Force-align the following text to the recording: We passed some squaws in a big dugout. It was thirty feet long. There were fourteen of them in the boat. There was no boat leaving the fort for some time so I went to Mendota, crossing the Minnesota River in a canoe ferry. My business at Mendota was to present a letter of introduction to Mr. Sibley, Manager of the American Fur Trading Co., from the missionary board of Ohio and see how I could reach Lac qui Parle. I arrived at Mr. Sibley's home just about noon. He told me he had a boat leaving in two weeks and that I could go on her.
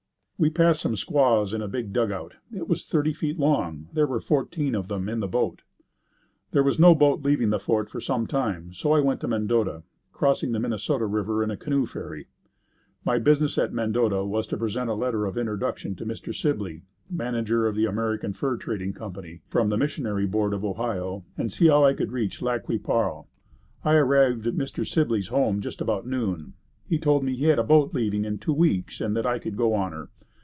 We 0.43 0.49
passed 0.49 0.81
some 0.81 0.95
squaws 0.95 1.53
in 1.53 1.61
a 1.61 1.67
big 1.67 1.93
dugout. 1.93 2.33
It 2.51 2.67
was 2.67 2.83
thirty 2.87 3.13
feet 3.13 3.37
long. 3.37 3.89
There 3.93 4.07
were 4.07 4.19
fourteen 4.19 4.73
of 4.73 4.87
them 4.87 5.07
in 5.07 5.19
the 5.19 5.27
boat. 5.27 5.61
There 6.49 6.63
was 6.63 6.79
no 6.79 6.95
boat 6.95 7.21
leaving 7.21 7.51
the 7.51 7.59
fort 7.59 7.91
for 7.91 8.01
some 8.01 8.25
time 8.25 8.73
so 8.73 8.91
I 8.93 9.01
went 9.01 9.21
to 9.21 9.27
Mendota, 9.27 9.83
crossing 10.11 10.51
the 10.51 10.59
Minnesota 10.59 11.05
River 11.05 11.43
in 11.43 11.51
a 11.51 11.57
canoe 11.57 11.85
ferry. 11.85 12.25
My 13.05 13.19
business 13.19 13.55
at 13.59 13.71
Mendota 13.71 14.25
was 14.25 14.47
to 14.47 14.57
present 14.57 14.89
a 14.89 14.95
letter 14.95 15.27
of 15.27 15.37
introduction 15.37 15.93
to 15.97 16.07
Mr. 16.07 16.33
Sibley, 16.33 16.81
Manager 17.07 17.67
of 17.67 17.75
the 17.75 17.85
American 17.85 18.33
Fur 18.33 18.57
Trading 18.57 18.93
Co., 18.93 19.13
from 19.47 19.67
the 19.67 19.77
missionary 19.77 20.25
board 20.25 20.53
of 20.55 20.65
Ohio 20.65 21.23
and 21.37 21.51
see 21.51 21.67
how 21.67 21.85
I 21.85 21.93
could 21.93 22.11
reach 22.11 22.41
Lac 22.41 22.63
qui 22.63 22.79
Parle. 22.79 23.27
I 23.85 23.93
arrived 23.93 24.47
at 24.47 24.55
Mr. 24.55 24.87
Sibley's 24.91 25.27
home 25.27 25.61
just 25.61 25.81
about 25.81 26.07
noon. 26.07 26.53
He 26.87 26.97
told 26.97 27.23
me 27.23 27.35
he 27.35 27.45
had 27.45 27.59
a 27.59 27.63
boat 27.63 27.93
leaving 27.93 28.25
in 28.25 28.39
two 28.39 28.53
weeks 28.53 28.99
and 28.99 29.15
that 29.15 29.27
I 29.27 29.37
could 29.37 29.55
go 29.55 29.75
on 29.75 29.91
her. 29.91 30.09